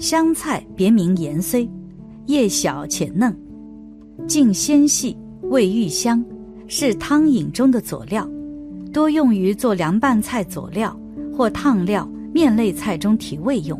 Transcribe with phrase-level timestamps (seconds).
[0.00, 1.68] 香菜别名盐荽，
[2.24, 3.36] 叶小且嫩，
[4.26, 5.14] 茎纤细，
[5.50, 6.24] 味郁香，
[6.66, 8.26] 是汤饮中的佐料，
[8.94, 10.98] 多用于做凉拌菜佐料
[11.36, 13.78] 或烫料、面类菜中提味用。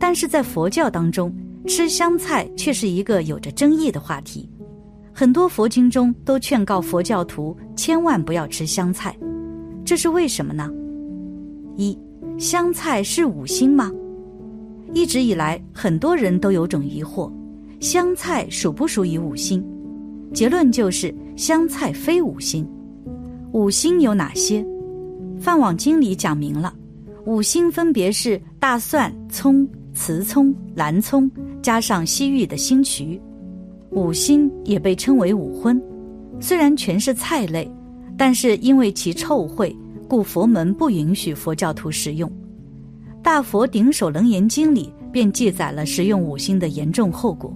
[0.00, 1.32] 但是在佛教当中，
[1.64, 4.50] 吃香菜却是一个有着争议的话题。
[5.12, 9.16] 很多佛经中都劝告佛教徒千万不要吃香菜，
[9.84, 10.68] 这是为什么呢？
[11.76, 11.96] 一，
[12.36, 13.92] 香菜是五星吗？
[14.92, 17.30] 一直以来，很多人都有种疑惑：
[17.78, 19.64] 香菜属不属于五星？
[20.32, 22.68] 结论就是香菜非五星。
[23.52, 24.62] 五星有哪些？
[25.40, 26.74] 《饭网经》里讲明了，
[27.24, 31.30] 五星分别是大蒜、葱、慈葱、兰葱，
[31.62, 33.20] 加上西域的星渠。
[33.90, 35.80] 五辛也被称为五荤，
[36.40, 37.70] 虽然全是菜类，
[38.16, 39.74] 但是因为其臭秽，
[40.08, 42.30] 故佛门不允许佛教徒食用。
[43.22, 47.54] 大佛顶首楞严经里便记载了食用五辛的严重后果。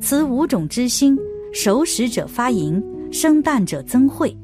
[0.00, 1.18] 此五种之心，
[1.52, 4.34] 熟食者发淫，生淡者增秽。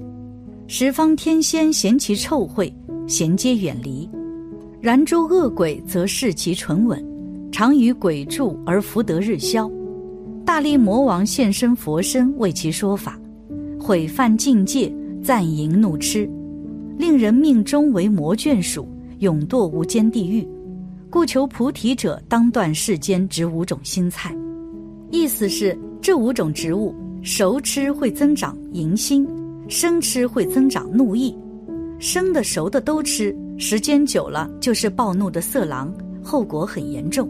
[0.66, 2.72] 十方天仙嫌其臭秽，
[3.06, 4.08] 咸皆远离；
[4.80, 7.04] 然诸恶鬼则视其纯稳，
[7.52, 9.70] 常与鬼住而福德日消。
[10.44, 13.20] 大力魔王现身佛身为其说法，
[13.78, 16.28] 毁犯境界，赞淫怒痴，
[16.98, 18.88] 令人命中为魔眷属，
[19.20, 20.46] 永堕无间地狱。
[21.08, 24.36] 故求菩提者当断世间植五种新菜。
[25.10, 29.26] 意思是这五种植物熟吃会增长淫心，
[29.68, 31.36] 生吃会增长怒意。
[31.98, 37.28] 生的熟的都吃，时间久了就是暴怒的色狼，后果很严重。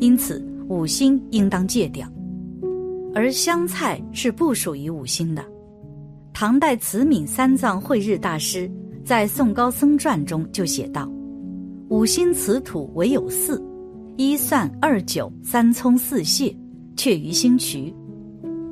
[0.00, 2.06] 因此五心应当戒掉。
[3.14, 5.42] 而香菜是不属于五星的。
[6.34, 8.70] 唐代慈悯三藏慧日大师
[9.06, 11.08] 在《宋高僧传》中就写道
[11.90, 13.64] ：“五星此土唯有四：
[14.16, 16.52] 一蒜、二韭、三葱、四蟹，
[16.96, 17.94] 却于星渠。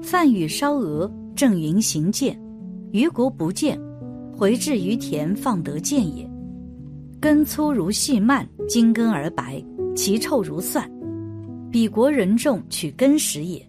[0.02, 2.36] 饭与烧鹅，正云行见，
[2.90, 3.80] 于国不见，
[4.36, 6.28] 回至于田，放得见也。
[7.20, 9.64] 根粗如细蔓，茎根而白，
[9.94, 10.90] 其臭如蒜。
[11.70, 13.64] 彼国人众取根食也。”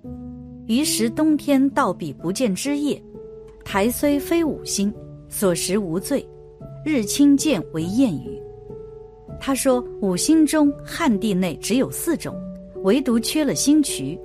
[0.66, 3.00] 于时冬天到彼不见枝叶，
[3.64, 4.92] 苔虽非五星，
[5.30, 6.28] 所食无罪。
[6.86, 8.40] 日清见为谚语。
[9.42, 12.36] 他说五星中汉地内只有四种，
[12.84, 14.16] 唯独缺了星渠，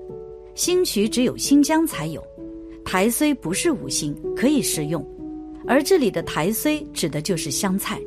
[0.55, 2.23] 星渠只有新疆才有。
[2.85, 5.03] 苔虽不是五星，可以食用，
[5.67, 7.99] 而这里的苔虽指的就是香菜。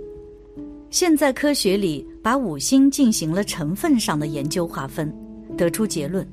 [0.92, 5.12] 现在科学里把五星进行了成分上的研究划分，
[5.58, 6.28] 得出结论。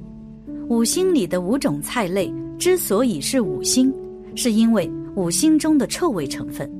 [0.68, 3.90] 五星里的五种菜类之所以是五星，
[4.34, 6.70] 是因为五星中的臭味成分，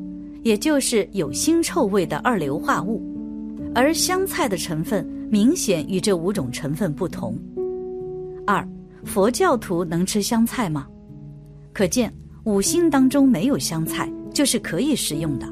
[0.43, 3.03] 也就是有腥臭味的二硫化物，
[3.75, 7.39] 而香菜的成分明显与这五种成分不同。
[8.47, 8.67] 二，
[9.05, 10.87] 佛教徒能吃香菜吗？
[11.73, 12.13] 可见
[12.45, 15.47] 五星当中没有香菜就是可以食用的，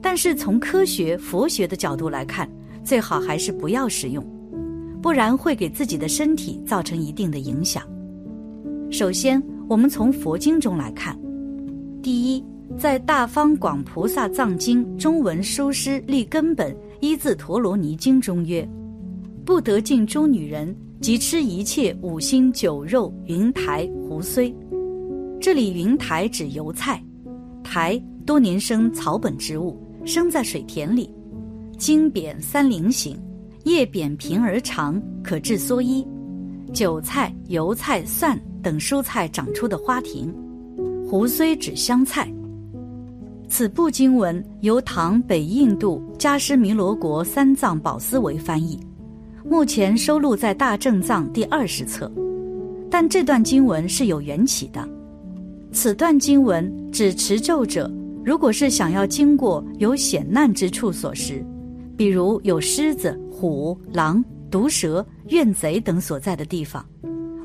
[0.00, 2.48] 但是从科学佛学的角度来看，
[2.84, 4.24] 最好还是不要食用。
[5.00, 7.82] 不然会给自己的身体造成一定的影响。
[8.88, 11.18] 首先，我们从佛经中来看，
[12.00, 12.44] 第一，
[12.78, 18.66] 在《大方广菩萨藏经》中文书师立根本一字陀罗尼经中曰
[19.44, 24.54] ：“不得进诸女人，即吃一切五辛酒肉云台胡荽。”
[25.40, 27.02] 这里云台指油菜，
[27.62, 31.12] 台多年生草本植物，生在水田里，
[31.78, 33.16] 茎扁三棱形。
[33.64, 36.04] 叶扁平而长，可制蓑衣。
[36.72, 40.34] 韭菜、油菜、蒜等蔬菜长出的花亭。
[41.08, 42.32] 胡荽指香菜。
[43.54, 48.80] 此部经文由唐北印度迦湿弥罗国三藏宝思维翻译，
[49.44, 52.10] 目前收录在大正藏第二十册。
[52.90, 54.88] 但这段经文是有缘起的。
[55.70, 57.92] 此段经文指持咒者，
[58.24, 61.44] 如果是想要经过有险难之处所食，
[61.94, 63.20] 比如有狮子。
[63.30, 66.82] 虎、狼、毒蛇、怨贼等所在的地方，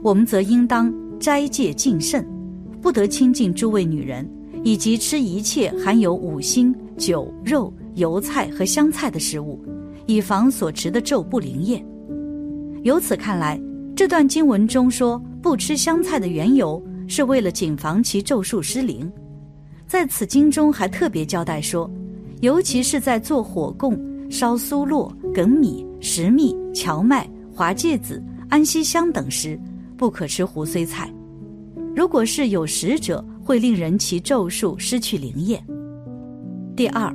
[0.01, 0.89] 我们则应当
[1.19, 2.25] 斋戒禁慎，
[2.81, 4.25] 不得亲近诸位女人，
[4.63, 9.63] 以及吃一切含有五辛、酒、肉、油菜和香菜的食物，
[10.05, 11.85] 以防所持的咒不灵验。
[12.83, 13.59] 由此看来，
[13.95, 19.11] 这段经文中说不吃香菜的缘由，是为了谨防其咒术失灵。
[19.87, 21.89] 在此经中还特别交代说，
[22.41, 23.97] 尤其是在做火供、
[24.29, 25.85] 烧酥酪、梗米。
[25.99, 29.59] 石蜜、荞麦、华芥子、安息香等时，
[29.97, 31.11] 不可吃胡荽菜。
[31.95, 35.65] 如果是有食者，会令人其咒术失去灵验。
[36.75, 37.09] 第二，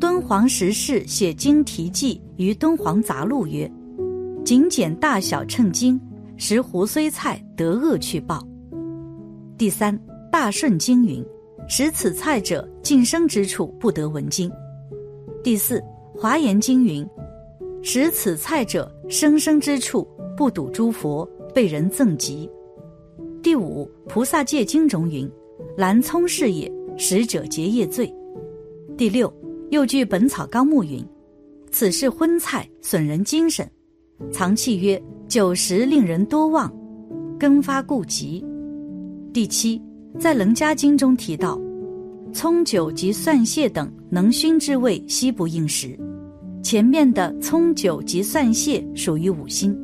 [0.00, 3.70] 敦煌石室写经题记于敦煌杂录曰：
[4.44, 6.00] 仅简大小称经，
[6.36, 8.44] 食胡荽菜得恶去报。
[9.56, 9.96] 第三，
[10.32, 11.24] 大顺经云：
[11.68, 14.50] 食此菜者，近生之处不得闻经。
[15.44, 15.80] 第四，
[16.12, 17.08] 华严经云：
[17.84, 21.24] 食此菜者，生生之处不睹诸佛，
[21.54, 22.50] 被人赠疾。
[23.40, 25.30] 第五，菩萨戒经中云：
[25.76, 28.12] 兰葱是也，食者结业罪。
[28.96, 29.32] 第六，
[29.70, 31.04] 又据本草纲目云：
[31.70, 33.68] 此是荤菜，损人精神。
[34.30, 36.72] 藏气曰：酒食令人多忘，
[37.38, 38.44] 根发故疾。
[39.32, 39.80] 第七，
[40.18, 41.58] 在楞伽经中提到，
[42.32, 45.98] 葱酒及蒜蟹等能熏之味，悉不应食。
[46.62, 49.76] 前面的葱酒及蒜蟹属于五辛，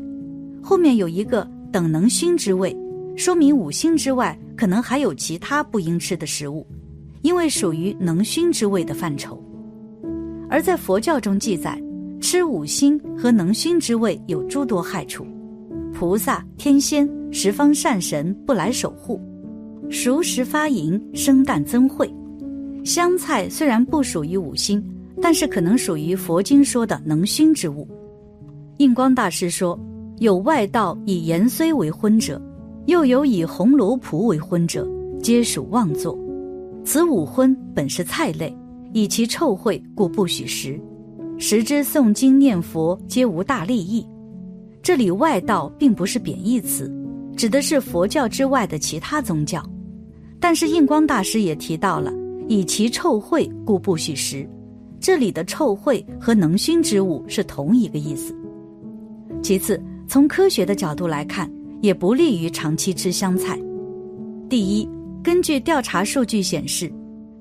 [0.62, 2.76] 后面有一个等能熏之味，
[3.19, 6.65] 说明五辛之外，可能还有其他不应吃的食物，
[7.23, 9.43] 因为属于能熏之味的范畴。
[10.49, 11.79] 而在佛教中记载。
[12.20, 15.25] 吃五辛和能熏之味有诸多害处，
[15.94, 19.20] 菩萨、天仙、十方善神不来守护，
[19.88, 22.12] 熟食发淫，生旦增秽。
[22.85, 24.85] 香菜虽然不属于五辛，
[25.23, 27.87] 但是可能属于佛经说的能熏之物。
[28.79, 29.79] 印光大师说，
[30.19, 32.43] 有外道以盐虽为荤者，
[32.88, 34.88] 又有以红萝卜为荤者，
[35.23, 36.19] 皆属妄作。
[36.87, 38.56] 此五荤本是菜类，
[38.94, 40.81] 以其臭秽，故不许食。
[41.37, 44.08] 食之诵经念佛皆无大利益，
[44.82, 46.90] 这里外道并不是贬义词，
[47.37, 49.62] 指的是佛教之外的其他宗教。
[50.41, 52.11] 但是印光大师也提到了
[52.49, 54.49] 以其臭秽故不许食，
[54.99, 58.34] 这里的臭秽和能熏之物是同一个意思。
[59.43, 63.58] 其次，从科学的角度来看，也不利于长期吃香菜。
[64.48, 64.88] 第一，
[65.22, 66.92] 根据调查数据显示，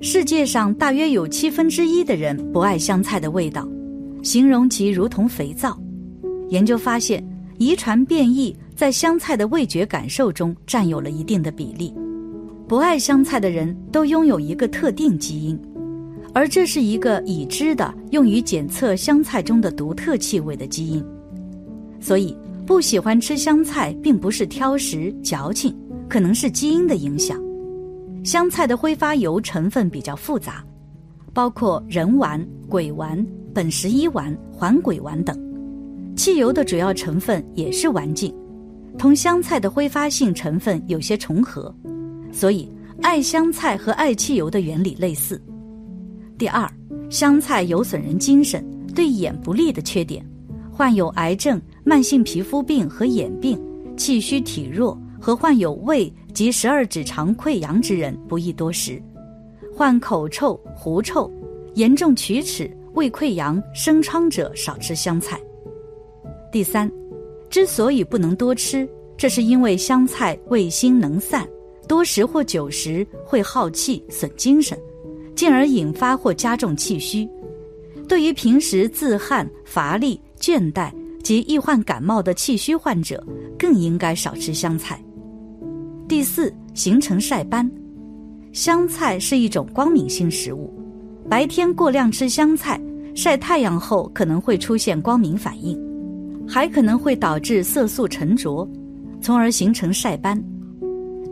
[0.02, 3.68] 世界上大约有七分之一的人不爱香菜的味道。
[4.24, 5.78] 形容其如同肥皂。
[6.50, 7.24] 研究发现，
[7.58, 11.94] 遗传变异在香菜的味觉感受中占有了一定的比例。
[12.68, 15.58] 不爱香菜的人都拥有一个特定基因，
[16.34, 21.02] 而这是一个已知的用于检测香菜中的独特气味的基因。
[22.00, 22.36] 所以，
[22.68, 25.74] 不喜欢吃香菜并不是挑食、矫情，
[26.10, 27.42] 可能是基因的影响。
[28.26, 30.62] 香菜的挥发油成分比较复杂，
[31.34, 33.26] 包括人烷、鬼烷。
[33.54, 35.36] 苯十一烷、环癸烷等，
[36.16, 38.32] 汽油的主要成分也是烷烃，
[39.00, 41.74] 同香菜的挥发性成分有些重合，
[42.32, 42.72] 所以
[43.02, 45.42] 爱香菜和爱汽油的原理类似。
[46.38, 46.70] 第二，
[47.10, 50.24] 香菜有损人精神、对眼不利的缺点，
[50.72, 53.58] 患有癌症、慢性皮肤病和眼病、
[53.96, 59.02] 气虚体弱和患有胃及十二指肠溃疡之人不宜多食，
[59.74, 61.32] 患口臭、狐臭、
[61.76, 62.70] 严重龋齿。
[62.94, 65.40] 胃溃疡、生疮者少吃香菜。
[66.52, 66.92] 第三，
[67.48, 71.48] 之所以不能多吃，这是因为香菜味辛能散，
[71.88, 74.78] 多食或久食会耗气、损精神，
[75.36, 77.30] 进而引发或加重气虚。
[78.10, 80.92] 对于平时自汗、乏力、倦怠
[81.28, 83.22] 及易患感冒的气虚患者，
[83.60, 84.98] 更应该少吃香菜。
[86.08, 87.70] 第四，形成晒斑。
[88.54, 90.74] 香菜是一种光敏性食物，
[91.30, 92.80] 白天过量吃香菜。
[93.14, 95.78] 晒太阳后可能会出现光敏反应，
[96.48, 98.66] 还可能会导致色素沉着，
[99.20, 100.42] 从而形成晒斑。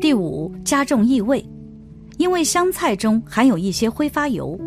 [0.01, 1.41] 第五，加重异味，
[2.17, 4.59] 因为香菜中含有一些挥发油，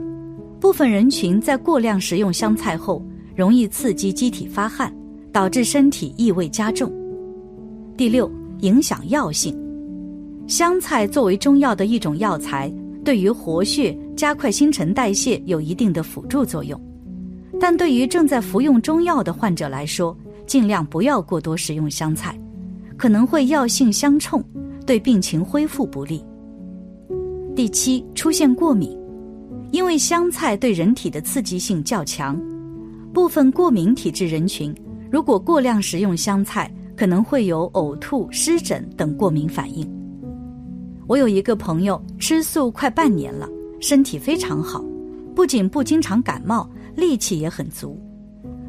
[0.58, 3.04] 部分人群在过量食用香菜后，
[3.37, 4.90] 容易刺激机体发汗，
[5.38, 6.92] 导致身体异味加重。
[7.97, 8.28] 第六，
[8.62, 9.57] 影响药性，
[10.49, 12.68] 香菜作为中药的一种药材，
[13.04, 16.76] 对于活血、加快新陈代谢有一定的辅助作用。
[17.61, 22.37] 但对于正在服用中药的患者来说，尽量不要过多食用香菜，
[22.97, 24.42] 可能会药性相冲，
[24.85, 26.21] 对病情恢复不利。
[27.54, 28.99] 第七，出现过敏，
[29.71, 32.37] 因为香菜对人体的刺激性较强，
[33.12, 34.75] 部分过敏体质人群
[35.10, 39.88] 如果过量食用香菜，可能会有呕吐、湿疹等过敏反应。
[41.06, 43.48] 我有一个朋友吃素快半年了，
[43.80, 44.84] 身体非常好，
[45.34, 46.68] 不仅不经常感冒。
[46.96, 47.96] 力气也很足，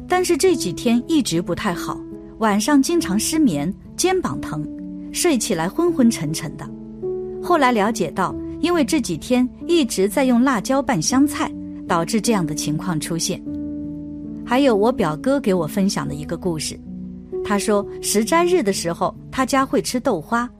[0.06, 2.00] 但是这几天一直不太好，
[2.38, 4.64] 晚上经常失眠，肩膀疼，
[5.10, 6.64] 睡起来昏昏沉沉的。
[7.42, 11.50] 后来了解到，因为这几天一直在用辣椒拌香菜，
[11.88, 13.42] 导致这样的情况出现。
[14.50, 16.76] 还有我表哥给我分享的一个故事，
[17.44, 20.50] 他说食斋日的时候，他家会吃豆花，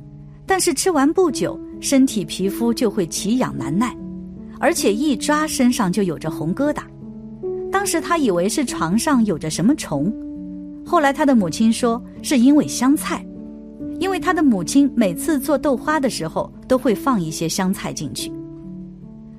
[0.46, 3.92] 但是吃完不久，身体皮肤就会奇痒难耐，
[4.60, 6.82] 而且一抓身上就有着红疙瘩。
[7.72, 10.14] 当时他以为是床上有着什么虫，
[10.86, 13.26] 后来他的母亲说，是因为香菜，
[13.98, 18.30] 因为他的母亲每次做豆花的时候都会放一些香菜进去。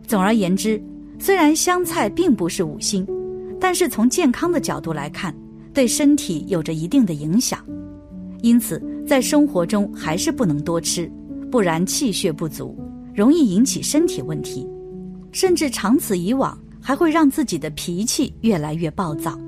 [0.06, 0.84] 总而言之，
[1.20, 3.08] 虽然香菜并不是五星，
[3.62, 5.34] 但是从健康的角度来看，
[5.72, 7.64] 对身体有着一定的影响。
[8.42, 11.10] 因此，在生活中还是不能多吃，
[11.52, 12.76] 不然气血不足，
[13.14, 14.68] 容易引起身体问题，
[15.32, 19.40] 甚至长此以往还会让自己的脾气越来越暴躁。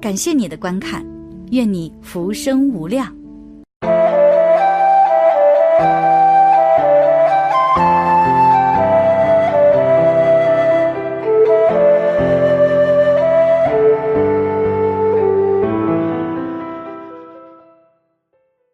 [0.00, 1.04] 感谢你的观看，
[1.50, 3.12] 愿你福生无量。